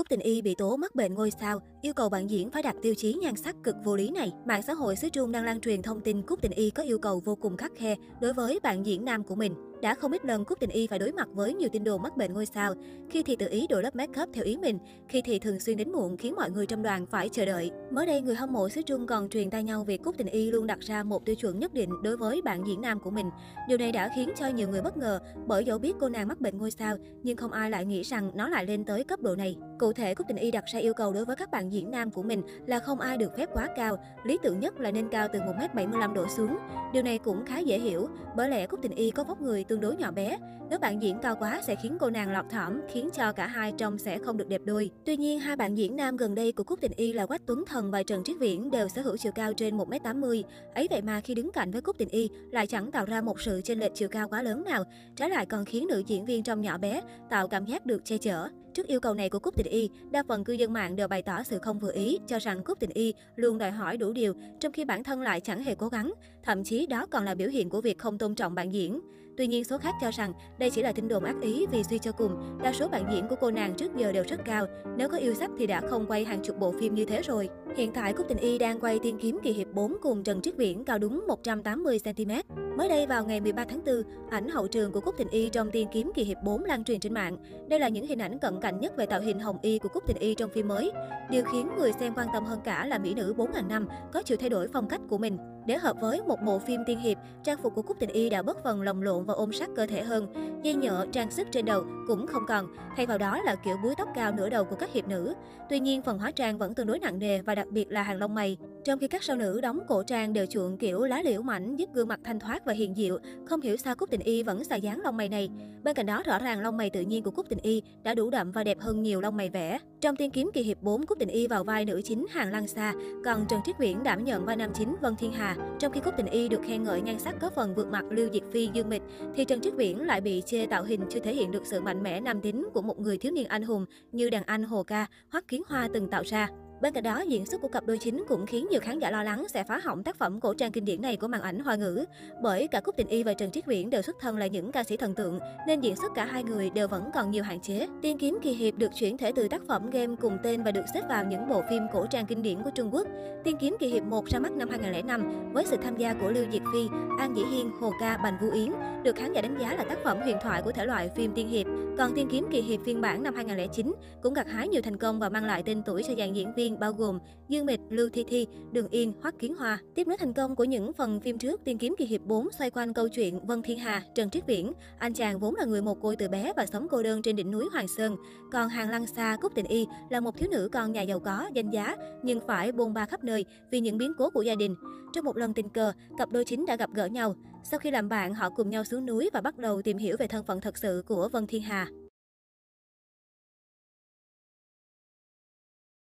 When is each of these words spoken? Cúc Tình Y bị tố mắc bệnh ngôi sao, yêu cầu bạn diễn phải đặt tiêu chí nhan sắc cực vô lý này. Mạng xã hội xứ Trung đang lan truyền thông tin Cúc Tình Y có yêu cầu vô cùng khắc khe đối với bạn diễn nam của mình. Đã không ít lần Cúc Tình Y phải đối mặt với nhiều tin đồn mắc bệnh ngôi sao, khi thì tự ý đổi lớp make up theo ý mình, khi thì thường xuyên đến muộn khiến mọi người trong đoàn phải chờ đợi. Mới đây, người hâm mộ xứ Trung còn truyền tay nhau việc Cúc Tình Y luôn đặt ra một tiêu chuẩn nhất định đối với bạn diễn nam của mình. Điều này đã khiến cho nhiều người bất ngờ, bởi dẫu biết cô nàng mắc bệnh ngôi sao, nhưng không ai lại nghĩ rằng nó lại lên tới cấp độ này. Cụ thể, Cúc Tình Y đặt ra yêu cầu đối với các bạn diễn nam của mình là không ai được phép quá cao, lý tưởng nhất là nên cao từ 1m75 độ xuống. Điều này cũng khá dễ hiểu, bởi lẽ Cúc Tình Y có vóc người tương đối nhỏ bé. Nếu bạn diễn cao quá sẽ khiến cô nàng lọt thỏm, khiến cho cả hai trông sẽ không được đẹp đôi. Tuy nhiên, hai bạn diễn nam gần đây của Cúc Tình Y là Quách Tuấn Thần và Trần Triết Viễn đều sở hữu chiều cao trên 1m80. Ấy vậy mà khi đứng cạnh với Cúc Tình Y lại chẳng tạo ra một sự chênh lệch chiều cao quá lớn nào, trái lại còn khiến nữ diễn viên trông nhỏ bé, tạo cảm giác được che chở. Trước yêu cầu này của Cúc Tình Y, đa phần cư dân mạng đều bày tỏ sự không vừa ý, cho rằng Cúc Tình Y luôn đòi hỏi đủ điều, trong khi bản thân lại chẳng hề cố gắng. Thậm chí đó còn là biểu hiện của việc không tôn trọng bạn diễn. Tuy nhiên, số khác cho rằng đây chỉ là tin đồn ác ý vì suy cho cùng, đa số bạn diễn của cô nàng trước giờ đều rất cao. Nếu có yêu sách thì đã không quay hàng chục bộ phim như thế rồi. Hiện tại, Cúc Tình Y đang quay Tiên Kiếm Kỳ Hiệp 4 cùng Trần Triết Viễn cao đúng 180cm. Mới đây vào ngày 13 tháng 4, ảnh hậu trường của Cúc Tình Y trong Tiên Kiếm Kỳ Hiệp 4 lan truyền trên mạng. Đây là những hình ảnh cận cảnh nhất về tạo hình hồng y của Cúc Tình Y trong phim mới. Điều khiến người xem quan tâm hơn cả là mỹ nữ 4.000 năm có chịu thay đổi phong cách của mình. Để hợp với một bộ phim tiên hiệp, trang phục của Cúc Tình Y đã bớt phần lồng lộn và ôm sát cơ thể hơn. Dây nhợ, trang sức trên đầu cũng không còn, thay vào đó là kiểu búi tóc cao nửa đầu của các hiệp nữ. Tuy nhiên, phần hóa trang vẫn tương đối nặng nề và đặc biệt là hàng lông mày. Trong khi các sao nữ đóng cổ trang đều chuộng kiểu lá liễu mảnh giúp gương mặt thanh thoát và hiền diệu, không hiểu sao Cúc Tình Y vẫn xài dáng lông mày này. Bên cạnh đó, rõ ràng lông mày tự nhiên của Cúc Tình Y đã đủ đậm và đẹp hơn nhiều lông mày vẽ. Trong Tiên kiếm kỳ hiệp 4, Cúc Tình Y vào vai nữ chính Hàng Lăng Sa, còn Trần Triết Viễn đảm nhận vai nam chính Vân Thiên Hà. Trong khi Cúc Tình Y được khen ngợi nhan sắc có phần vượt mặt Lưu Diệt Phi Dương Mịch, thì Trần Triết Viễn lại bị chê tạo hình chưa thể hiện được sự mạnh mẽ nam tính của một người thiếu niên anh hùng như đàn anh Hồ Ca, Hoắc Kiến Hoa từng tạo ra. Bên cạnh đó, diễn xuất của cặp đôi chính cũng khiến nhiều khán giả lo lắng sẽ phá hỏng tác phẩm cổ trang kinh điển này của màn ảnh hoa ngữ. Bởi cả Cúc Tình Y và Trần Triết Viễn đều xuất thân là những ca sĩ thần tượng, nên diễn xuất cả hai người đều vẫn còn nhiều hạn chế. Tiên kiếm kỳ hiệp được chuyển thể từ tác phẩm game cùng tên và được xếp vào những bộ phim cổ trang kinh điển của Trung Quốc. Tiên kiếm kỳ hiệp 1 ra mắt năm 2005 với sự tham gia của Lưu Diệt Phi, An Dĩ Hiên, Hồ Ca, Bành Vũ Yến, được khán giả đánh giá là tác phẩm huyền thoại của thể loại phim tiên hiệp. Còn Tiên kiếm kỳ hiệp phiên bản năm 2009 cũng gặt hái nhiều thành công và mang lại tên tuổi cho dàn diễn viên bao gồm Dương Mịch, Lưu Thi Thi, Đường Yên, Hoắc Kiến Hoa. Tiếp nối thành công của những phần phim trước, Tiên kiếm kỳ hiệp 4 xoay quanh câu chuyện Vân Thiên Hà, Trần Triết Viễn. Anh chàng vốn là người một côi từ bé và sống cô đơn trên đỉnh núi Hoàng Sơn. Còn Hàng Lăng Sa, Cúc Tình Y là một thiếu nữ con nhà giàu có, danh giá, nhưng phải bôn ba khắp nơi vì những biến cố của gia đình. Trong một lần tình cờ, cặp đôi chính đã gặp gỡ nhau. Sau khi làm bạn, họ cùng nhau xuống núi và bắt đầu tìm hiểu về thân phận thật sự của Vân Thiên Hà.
Cúc 0.00 0.08
Tình 0.08 0.20
Y 0.20 0.42
bị 0.42 0.54
tố 0.58 0.76
mắc 0.76 0.94
bệnh 0.94 1.14
ngôi 1.14 1.30
sao, 1.40 1.60
yêu 1.82 1.94
cầu 1.94 2.08
bạn 2.08 2.30
diễn 2.30 2.50
phải 2.50 2.62
đặt 2.62 2.76
tiêu 2.82 2.94
chí 2.94 3.14
nhan 3.14 3.36
sắc 3.36 3.56
cực 3.62 3.76
vô 3.84 3.96
lý 3.96 4.10
này. 4.10 4.32
Mạng 4.46 4.62
xã 4.62 4.74
hội 4.74 4.96
xứ 4.96 5.08
Trung 5.08 5.32
đang 5.32 5.44
lan 5.44 5.60
truyền 5.60 5.82
thông 5.82 6.00
tin 6.00 6.22
Cúc 6.22 6.42
Tình 6.42 6.52
Y 6.52 6.70
có 6.70 6.82
yêu 6.82 6.98
cầu 6.98 7.22
vô 7.24 7.34
cùng 7.34 7.56
khắc 7.56 7.72
khe 7.76 7.96
đối 8.20 8.32
với 8.32 8.60
bạn 8.62 8.86
diễn 8.86 9.04
nam 9.04 9.24
của 9.24 9.34
mình. 9.34 9.54
Đã 9.82 9.94
không 9.94 10.12
ít 10.12 10.24
lần 10.24 10.44
Cúc 10.44 10.60
Tình 10.60 10.70
Y 10.70 10.86
phải 10.86 10.98
đối 10.98 11.12
mặt 11.12 11.28
với 11.32 11.54
nhiều 11.54 11.68
tin 11.72 11.84
đồn 11.84 12.02
mắc 12.02 12.16
bệnh 12.16 12.32
ngôi 12.32 12.46
sao, 12.46 12.74
khi 13.10 13.22
thì 13.22 13.36
tự 13.36 13.48
ý 13.48 13.66
đổi 13.66 13.82
lớp 13.82 13.96
make 13.96 14.22
up 14.22 14.28
theo 14.32 14.44
ý 14.44 14.56
mình, 14.56 14.78
khi 15.08 15.22
thì 15.22 15.38
thường 15.38 15.60
xuyên 15.60 15.76
đến 15.76 15.92
muộn 15.92 16.16
khiến 16.16 16.34
mọi 16.36 16.50
người 16.50 16.66
trong 16.66 16.82
đoàn 16.82 17.06
phải 17.06 17.28
chờ 17.28 17.44
đợi. 17.44 17.70
Mới 17.90 18.06
đây, 18.06 18.20
người 18.20 18.34
hâm 18.34 18.52
mộ 18.52 18.68
xứ 18.68 18.82
Trung 18.82 19.06
còn 19.06 19.28
truyền 19.28 19.50
tay 19.50 19.62
nhau 19.62 19.84
việc 19.84 20.02
Cúc 20.02 20.14
Tình 20.18 20.26
Y 20.26 20.50
luôn 20.50 20.66
đặt 20.66 20.80
ra 20.80 21.02
một 21.02 21.24
tiêu 21.24 21.34
chuẩn 21.34 21.58
nhất 21.58 21.74
định 21.74 21.90
đối 22.02 22.16
với 22.16 22.42
bạn 22.42 22.66
diễn 22.66 22.80
nam 22.80 23.00
của 23.00 23.10
mình. 23.10 23.26
Điều 23.68 23.78
này 23.78 23.92
đã 23.92 24.10
khiến 24.16 24.28
cho 24.36 24.46
nhiều 24.48 24.68
người 24.68 24.82
bất 24.82 24.96
ngờ, 24.96 25.20
bởi 25.46 25.64
dẫu 25.64 25.78
biết 25.78 25.92
cô 26.00 26.08
nàng 26.08 26.28
mắc 26.28 26.40
bệnh 26.40 26.58
ngôi 26.58 26.70
sao, 26.70 26.96
nhưng 27.22 27.36
không 27.36 27.52
ai 27.52 27.70
lại 27.70 27.84
nghĩ 27.84 28.02
rằng 28.02 28.30
nó 28.34 28.48
lại 28.48 28.66
lên 28.66 28.84
tới 28.84 29.04
cấp 29.04 29.20
độ 29.20 29.36
này. 29.36 29.56
Cụ 29.78 29.92
thể, 29.92 30.14
Cúc 30.14 30.26
Tình 30.28 30.36
Y 30.36 30.50
đặt 30.50 30.64
ra 30.72 30.78
yêu 30.78 30.94
cầu 30.94 31.12
đối 31.12 31.24
với 31.24 31.36
các 31.36 31.50
bạn 31.50 31.68
diễn 31.72 31.90
nam 31.90 32.10
của 32.10 32.22
mình 32.22 32.42
là 32.66 32.78
không 32.78 33.00
ai 33.00 33.16
được 33.16 33.36
phép 33.36 33.48
quá 33.52 33.68
cao, 33.76 33.96
lý 34.24 34.38
tưởng 34.42 34.60
nhất 34.60 34.80
là 34.80 34.90
nên 34.90 35.08
cao 35.08 35.28
từ 35.32 35.38
1m75 35.38 36.12
độ 36.12 36.26
xuống. 36.36 36.56
Điều 36.92 37.02
này 37.02 37.18
cũng 37.18 37.44
khá 37.44 37.58
dễ 37.58 37.78
hiểu, 37.78 38.08
bởi 38.36 38.48
lẽ 38.48 38.66
Cúc 38.66 38.80
Tình 38.82 38.94
Y 38.94 39.10
có 39.10 39.24
vóc 39.24 39.40
người 39.40 39.64
tương 39.64 39.80
đối 39.80 39.96
nhỏ 39.96 40.10
bé. 40.10 40.38
Nếu 40.70 40.78
bạn 40.78 41.02
diễn 41.02 41.18
cao 41.22 41.36
quá 41.36 41.60
sẽ 41.66 41.74
khiến 41.74 41.96
cô 42.00 42.10
nàng 42.10 42.32
lọt 42.32 42.44
thỏm, 42.50 42.80
khiến 42.88 43.08
cho 43.12 43.32
cả 43.32 43.46
hai 43.46 43.72
trông 43.72 43.98
sẽ 43.98 44.18
không 44.18 44.36
được 44.36 44.48
đẹp 44.48 44.60
đôi. 44.64 44.90
Tuy 45.04 45.16
nhiên, 45.16 45.40
hai 45.40 45.56
bạn 45.56 45.78
diễn 45.78 45.96
nam 45.96 46.16
gần 46.16 46.34
đây 46.34 46.52
của 46.52 46.64
Cúc 46.64 46.80
Tình 46.80 46.92
Y 46.96 47.12
là 47.12 47.26
Quách 47.26 47.46
Tuấn 47.46 47.64
Thần 47.66 47.90
và 47.90 48.02
Trần 48.02 48.24
Triết 48.24 48.36
Viễn 48.40 48.70
đều 48.70 48.88
sở 48.88 49.02
hữu 49.02 49.16
chiều 49.16 49.32
cao 49.32 49.52
trên 49.52 49.78
1m80. 49.78 50.42
Ấy 50.74 50.86
vậy 50.90 51.02
mà 51.02 51.20
khi 51.20 51.34
đứng 51.34 51.52
cạnh 51.52 51.70
với 51.70 51.82
Cúc 51.82 51.98
Tình 51.98 52.08
Y 52.08 52.30
lại 52.50 52.66
chẳng 52.66 52.90
tạo 52.90 53.04
ra 53.04 53.20
một 53.20 53.40
sự 53.40 53.60
chênh 53.64 53.78
lệch 53.78 53.94
chiều 53.94 54.08
cao 54.08 54.28
quá 54.28 54.42
lớn 54.42 54.64
nào, 54.64 54.84
trái 55.16 55.30
lại 55.30 55.46
còn 55.46 55.64
khiến 55.64 55.86
nữ 55.88 56.02
diễn 56.06 56.24
viên 56.24 56.42
trông 56.42 56.60
nhỏ 56.60 56.78
bé, 56.78 57.00
tạo 57.30 57.48
cảm 57.48 57.64
giác 57.64 57.86
được 57.86 58.04
che 58.04 58.18
chở. 58.18 58.48
Trước 58.80 58.86
yêu 58.86 59.00
cầu 59.00 59.14
này 59.14 59.28
của 59.28 59.38
Cúc 59.38 59.56
Tình 59.56 59.66
Y, 59.66 59.90
đa 60.10 60.22
phần 60.28 60.44
cư 60.44 60.52
dân 60.52 60.72
mạng 60.72 60.96
đều 60.96 61.08
bày 61.08 61.22
tỏ 61.22 61.42
sự 61.42 61.58
không 61.58 61.78
vừa 61.78 61.92
ý, 61.92 62.18
cho 62.26 62.38
rằng 62.38 62.64
Cúc 62.64 62.80
Tình 62.80 62.90
Y 62.90 63.14
luôn 63.36 63.58
đòi 63.58 63.70
hỏi 63.70 63.96
đủ 63.96 64.12
điều, 64.12 64.34
trong 64.60 64.72
khi 64.72 64.84
bản 64.84 65.04
thân 65.04 65.20
lại 65.20 65.40
chẳng 65.40 65.62
hề 65.62 65.74
cố 65.74 65.88
gắng. 65.88 66.12
Thậm 66.42 66.64
chí 66.64 66.86
đó 66.86 67.06
còn 67.10 67.24
là 67.24 67.34
biểu 67.34 67.48
hiện 67.48 67.70
của 67.70 67.80
việc 67.80 67.98
không 67.98 68.18
tôn 68.18 68.34
trọng 68.34 68.54
bạn 68.54 68.72
diễn. 68.72 69.00
Tuy 69.36 69.46
nhiên, 69.46 69.64
số 69.64 69.78
khác 69.78 69.94
cho 70.00 70.10
rằng 70.10 70.32
đây 70.58 70.70
chỉ 70.70 70.82
là 70.82 70.92
tin 70.92 71.08
đồn 71.08 71.24
ác 71.24 71.36
ý 71.42 71.66
vì 71.72 71.84
suy 71.84 71.98
cho 71.98 72.12
cùng, 72.12 72.58
đa 72.62 72.72
số 72.72 72.88
bạn 72.88 73.04
diễn 73.12 73.28
của 73.28 73.36
cô 73.40 73.50
nàng 73.50 73.74
trước 73.74 73.96
giờ 73.96 74.12
đều 74.12 74.24
rất 74.28 74.44
cao. 74.44 74.66
Nếu 74.96 75.08
có 75.08 75.16
yêu 75.16 75.34
sách 75.34 75.50
thì 75.58 75.66
đã 75.66 75.80
không 75.80 76.06
quay 76.06 76.24
hàng 76.24 76.42
chục 76.42 76.58
bộ 76.58 76.72
phim 76.80 76.94
như 76.94 77.04
thế 77.04 77.22
rồi. 77.22 77.48
Hiện 77.76 77.92
tại, 77.92 78.12
Cúc 78.12 78.28
Tình 78.28 78.38
Y 78.38 78.58
đang 78.58 78.80
quay 78.80 78.98
Tiên 78.98 79.18
Kiếm 79.20 79.38
Kỳ 79.42 79.52
Hiệp 79.52 79.66
4 79.72 79.96
cùng 80.02 80.22
Trần 80.22 80.40
Triết 80.40 80.56
Viễn 80.56 80.84
cao 80.84 80.98
đúng 80.98 81.24
180cm. 81.44 82.42
Mới 82.76 82.88
đây 82.88 83.06
vào 83.06 83.26
ngày 83.26 83.40
13 83.40 83.64
tháng 83.64 83.84
4, 83.84 84.02
ảnh 84.30 84.48
hậu 84.48 84.66
trường 84.66 84.92
của 84.92 85.00
Cúc 85.00 85.14
Tình 85.18 85.28
Y 85.28 85.48
trong 85.48 85.70
Tiên 85.70 85.88
Kiếm 85.92 86.12
Kỳ 86.14 86.24
Hiệp 86.24 86.36
4 86.44 86.64
lan 86.64 86.84
truyền 86.84 87.00
trên 87.00 87.14
mạng. 87.14 87.36
Đây 87.68 87.80
là 87.80 87.88
những 87.88 88.06
hình 88.06 88.18
ảnh 88.18 88.38
cận 88.38 88.60
cảnh 88.60 88.80
nhất 88.80 88.96
về 88.96 89.06
tạo 89.06 89.20
hình 89.20 89.38
hồng 89.38 89.58
y 89.62 89.78
của 89.78 89.88
Cúc 89.88 90.06
Tình 90.06 90.16
Y 90.18 90.34
trong 90.34 90.50
phim 90.50 90.68
mới. 90.68 90.92
Điều 91.30 91.44
khiến 91.52 91.68
người 91.78 91.92
xem 91.92 92.14
quan 92.16 92.26
tâm 92.32 92.44
hơn 92.44 92.60
cả 92.64 92.86
là 92.86 92.98
mỹ 92.98 93.14
nữ 93.14 93.34
4.000 93.36 93.66
năm 93.66 93.88
có 94.12 94.22
chịu 94.22 94.36
thay 94.36 94.48
đổi 94.48 94.68
phong 94.72 94.88
cách 94.88 95.00
của 95.08 95.18
mình. 95.18 95.38
Để 95.66 95.78
hợp 95.78 95.96
với 96.00 96.22
một 96.22 96.42
bộ 96.46 96.58
phim 96.58 96.80
tiên 96.86 96.98
hiệp, 96.98 97.18
trang 97.44 97.58
phục 97.62 97.74
của 97.74 97.82
Cúc 97.82 97.96
Tình 98.00 98.10
Y 98.10 98.30
đã 98.30 98.42
bớt 98.42 98.62
phần 98.64 98.82
lồng 98.82 99.02
lộn 99.02 99.24
và 99.24 99.34
ôm 99.34 99.52
sát 99.52 99.68
cơ 99.76 99.86
thể 99.86 100.02
hơn. 100.02 100.26
Dây 100.62 100.74
nhợ, 100.74 101.06
trang 101.12 101.30
sức 101.30 101.48
trên 101.50 101.64
đầu 101.64 101.84
cũng 102.06 102.26
không 102.26 102.42
còn, 102.48 102.66
thay 102.96 103.06
vào 103.06 103.18
đó 103.18 103.40
là 103.42 103.54
kiểu 103.54 103.76
búi 103.82 103.94
tóc 103.98 104.08
cao 104.14 104.32
nửa 104.32 104.50
đầu 104.50 104.64
của 104.64 104.76
các 104.76 104.92
hiệp 104.92 105.08
nữ. 105.08 105.34
Tuy 105.68 105.80
nhiên, 105.80 106.02
phần 106.02 106.18
hóa 106.18 106.30
trang 106.30 106.58
vẫn 106.58 106.74
tương 106.74 106.86
đối 106.86 106.98
nặng 106.98 107.18
nề 107.18 107.42
và 107.42 107.54
đặc 107.54 107.68
biệt 107.70 107.90
là 107.90 108.02
hàng 108.02 108.18
lông 108.18 108.34
mày. 108.34 108.56
Trong 108.84 108.98
khi 108.98 109.08
các 109.08 109.22
sao 109.22 109.36
nữ 109.36 109.60
đóng 109.60 109.80
cổ 109.88 110.02
trang 110.02 110.32
đều 110.32 110.46
chuộng 110.46 110.78
kiểu 110.78 111.00
lá 111.00 111.22
liễu 111.22 111.42
mảnh 111.42 111.76
giúp 111.76 111.88
gương 111.94 112.08
mặt 112.08 112.20
thanh 112.24 112.38
thoát 112.38 112.64
và 112.64 112.72
hiền 112.72 112.94
diệu, 112.94 113.18
không 113.46 113.60
hiểu 113.60 113.76
sao 113.76 113.94
Cúc 113.94 114.10
Tình 114.10 114.20
Y 114.20 114.42
vẫn 114.42 114.64
xài 114.64 114.80
dáng 114.80 115.00
lông 115.00 115.16
mày 115.16 115.28
này. 115.28 115.48
Bên 115.82 115.94
cạnh 115.94 116.06
đó, 116.06 116.22
rõ 116.26 116.38
ràng 116.38 116.60
lông 116.60 116.76
mày 116.76 116.90
tự 116.90 117.00
nhiên 117.00 117.22
của 117.22 117.30
Cúc 117.30 117.46
Tình 117.48 117.58
Y 117.62 117.82
đã 118.02 118.14
đủ 118.14 118.30
đậm 118.30 118.52
và 118.52 118.64
đẹp 118.64 118.80
hơn 118.80 119.02
nhiều 119.02 119.20
lông 119.20 119.36
mày 119.36 119.48
vẽ. 119.48 119.78
Trong 120.00 120.16
Tiên 120.16 120.30
kiếm 120.30 120.50
kỳ 120.54 120.62
hiệp 120.62 120.82
4, 120.82 121.06
Cúc 121.06 121.18
Tình 121.18 121.28
Y 121.28 121.46
vào 121.46 121.64
vai 121.64 121.84
nữ 121.84 122.00
chính 122.04 122.26
Hàng 122.30 122.50
Lăng 122.50 122.68
Sa, 122.68 122.94
còn 123.24 123.46
Trần 123.48 123.60
Triết 123.64 123.78
Viễn 123.78 124.02
đảm 124.02 124.24
nhận 124.24 124.44
vai 124.44 124.56
nam 124.56 124.70
chính 124.74 124.96
Vân 125.00 125.16
Thiên 125.16 125.32
Hà. 125.32 125.56
Trong 125.78 125.92
khi 125.92 126.00
Cúc 126.00 126.14
Tình 126.16 126.26
Y 126.26 126.48
được 126.48 126.60
khen 126.66 126.84
ngợi 126.84 127.00
nhan 127.00 127.18
sắc 127.18 127.34
có 127.40 127.50
phần 127.50 127.74
vượt 127.74 127.86
mặt 127.86 128.04
Lưu 128.10 128.28
Diệt 128.32 128.42
Phi 128.52 128.70
Dương 128.72 128.88
Mịch, 128.88 129.02
thì 129.36 129.44
Trần 129.44 129.60
Triết 129.60 129.74
Viễn 129.74 130.06
lại 130.06 130.20
bị 130.20 130.42
chê 130.46 130.66
tạo 130.66 130.84
hình 130.84 131.00
chưa 131.10 131.20
thể 131.20 131.34
hiện 131.34 131.50
được 131.50 131.66
sự 131.66 131.80
mạnh 131.80 132.02
mẽ 132.02 132.20
nam 132.20 132.40
tính 132.40 132.68
của 132.74 132.82
một 132.82 133.00
người 133.00 133.18
thiếu 133.18 133.32
niên 133.32 133.46
anh 133.46 133.62
hùng 133.62 133.86
như 134.12 134.30
đàn 134.30 134.42
anh 134.42 134.62
Hồ 134.62 134.82
Ca, 134.82 135.06
Hoắc 135.30 135.48
Kiến 135.48 135.62
Hoa 135.68 135.88
từng 135.94 136.08
tạo 136.08 136.22
ra. 136.26 136.48
Bên 136.80 136.92
cạnh 136.92 137.04
đó, 137.04 137.20
diễn 137.20 137.46
xuất 137.46 137.60
của 137.60 137.68
cặp 137.68 137.86
đôi 137.86 137.98
chính 137.98 138.24
cũng 138.28 138.46
khiến 138.46 138.66
nhiều 138.70 138.80
khán 138.80 138.98
giả 138.98 139.10
lo 139.10 139.22
lắng 139.22 139.46
sẽ 139.48 139.64
phá 139.64 139.80
hỏng 139.84 140.02
tác 140.02 140.16
phẩm 140.16 140.40
cổ 140.40 140.54
trang 140.54 140.72
kinh 140.72 140.84
điển 140.84 141.02
này 141.02 141.16
của 141.16 141.28
màn 141.28 141.42
ảnh 141.42 141.58
hoa 141.60 141.76
ngữ. 141.76 142.04
Bởi 142.42 142.68
cả 142.68 142.80
Cúc 142.80 142.96
Tình 142.96 143.08
Y 143.08 143.22
và 143.22 143.34
Trần 143.34 143.50
Triết 143.50 143.66
Viễn 143.66 143.90
đều 143.90 144.02
xuất 144.02 144.16
thân 144.20 144.36
là 144.36 144.46
những 144.46 144.72
ca 144.72 144.84
sĩ 144.84 144.96
thần 144.96 145.14
tượng, 145.14 145.40
nên 145.66 145.80
diễn 145.80 145.96
xuất 145.96 146.14
cả 146.14 146.24
hai 146.24 146.44
người 146.44 146.70
đều 146.70 146.88
vẫn 146.88 147.10
còn 147.14 147.30
nhiều 147.30 147.42
hạn 147.42 147.60
chế. 147.60 147.88
Tiên 148.02 148.18
kiếm 148.18 148.38
kỳ 148.42 148.52
hiệp 148.52 148.74
được 148.78 148.90
chuyển 148.94 149.18
thể 149.18 149.32
từ 149.32 149.48
tác 149.48 149.62
phẩm 149.68 149.90
game 149.90 150.16
cùng 150.20 150.38
tên 150.42 150.62
và 150.62 150.70
được 150.70 150.84
xếp 150.94 151.02
vào 151.08 151.24
những 151.24 151.48
bộ 151.48 151.62
phim 151.70 151.82
cổ 151.92 152.06
trang 152.06 152.26
kinh 152.26 152.42
điển 152.42 152.62
của 152.62 152.70
Trung 152.74 152.94
Quốc. 152.94 153.06
Tiên 153.44 153.56
kiếm 153.60 153.76
kỳ 153.80 153.88
hiệp 153.88 154.04
1 154.04 154.26
ra 154.26 154.38
mắt 154.38 154.52
năm 154.52 154.68
2005 154.68 155.52
với 155.52 155.64
sự 155.66 155.76
tham 155.82 155.96
gia 155.96 156.14
của 156.14 156.30
Lưu 156.30 156.44
Diệt 156.52 156.62
Phi, 156.72 156.88
An 157.18 157.36
Dĩ 157.36 157.42
Hiên, 157.50 157.70
Hồ 157.80 157.92
Ca, 158.00 158.16
Bành 158.16 158.38
Vũ 158.40 158.50
Yến, 158.50 158.72
được 159.02 159.16
khán 159.16 159.32
giả 159.32 159.40
đánh 159.40 159.56
giá 159.60 159.74
là 159.74 159.84
tác 159.84 159.98
phẩm 160.04 160.20
huyền 160.22 160.36
thoại 160.42 160.62
của 160.62 160.72
thể 160.72 160.84
loại 160.84 161.08
phim 161.16 161.32
tiên 161.34 161.48
hiệp. 161.48 161.66
Còn 162.00 162.14
Tiên 162.14 162.28
kiếm 162.30 162.46
kỳ 162.50 162.60
hiệp 162.60 162.80
phiên 162.84 163.00
bản 163.00 163.22
năm 163.22 163.34
2009 163.34 163.92
cũng 164.22 164.34
gặt 164.34 164.46
hái 164.48 164.68
nhiều 164.68 164.82
thành 164.82 164.96
công 164.96 165.20
và 165.20 165.28
mang 165.28 165.44
lại 165.44 165.62
tên 165.66 165.82
tuổi 165.86 166.02
cho 166.02 166.14
dàn 166.18 166.32
diễn 166.32 166.54
viên 166.54 166.78
bao 166.78 166.92
gồm 166.92 167.18
Dương 167.48 167.66
Mịch, 167.66 167.80
Lưu 167.90 168.08
Thi 168.12 168.24
Thi, 168.28 168.46
Đường 168.72 168.88
Yên, 168.88 169.12
Hoắc 169.22 169.38
Kiến 169.38 169.54
Hoa. 169.54 169.78
Tiếp 169.94 170.06
nối 170.06 170.16
thành 170.16 170.32
công 170.32 170.56
của 170.56 170.64
những 170.64 170.92
phần 170.92 171.20
phim 171.20 171.38
trước, 171.38 171.60
Tiên 171.64 171.78
kiếm 171.78 171.94
kỳ 171.98 172.04
hiệp 172.04 172.20
4 172.24 172.48
xoay 172.58 172.70
quanh 172.70 172.94
câu 172.94 173.08
chuyện 173.08 173.46
Vân 173.46 173.62
Thiên 173.62 173.78
Hà, 173.78 174.02
Trần 174.14 174.30
Triết 174.30 174.46
Viễn. 174.46 174.72
Anh 174.98 175.14
chàng 175.14 175.38
vốn 175.38 175.54
là 175.54 175.64
người 175.64 175.82
một 175.82 176.00
côi 176.00 176.16
từ 176.16 176.28
bé 176.28 176.52
và 176.56 176.66
sống 176.66 176.86
cô 176.90 177.02
đơn 177.02 177.22
trên 177.22 177.36
đỉnh 177.36 177.50
núi 177.50 177.68
Hoàng 177.72 177.88
Sơn. 177.88 178.16
Còn 178.52 178.68
Hàng 178.68 178.90
Lăng 178.90 179.06
Sa, 179.06 179.36
Cúc 179.40 179.52
Tình 179.54 179.66
Y 179.66 179.86
là 180.10 180.20
một 180.20 180.38
thiếu 180.38 180.48
nữ 180.50 180.68
con 180.72 180.92
nhà 180.92 181.02
giàu 181.02 181.20
có, 181.20 181.50
danh 181.54 181.70
giá, 181.70 181.96
nhưng 182.22 182.40
phải 182.46 182.72
bôn 182.72 182.94
ba 182.94 183.06
khắp 183.06 183.24
nơi 183.24 183.44
vì 183.70 183.80
những 183.80 183.98
biến 183.98 184.12
cố 184.18 184.30
của 184.30 184.42
gia 184.42 184.54
đình. 184.54 184.74
Trong 185.12 185.24
một 185.24 185.36
lần 185.36 185.54
tình 185.54 185.68
cờ, 185.68 185.92
cặp 186.18 186.30
đôi 186.30 186.44
chính 186.44 186.66
đã 186.66 186.76
gặp 186.76 186.90
gỡ 186.94 187.06
nhau. 187.06 187.34
Sau 187.62 187.78
khi 187.78 187.90
làm 187.90 188.08
bạn, 188.08 188.34
họ 188.34 188.50
cùng 188.50 188.70
nhau 188.70 188.84
xuống 188.84 189.06
núi 189.06 189.30
và 189.32 189.40
bắt 189.40 189.58
đầu 189.58 189.82
tìm 189.82 189.98
hiểu 189.98 190.16
về 190.18 190.26
thân 190.26 190.44
phận 190.44 190.60
thật 190.60 190.78
sự 190.78 191.02
của 191.06 191.28
Vân 191.32 191.46
Thiên 191.46 191.62
Hà. 191.62 191.86